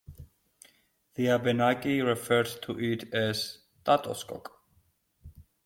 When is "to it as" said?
2.63-3.59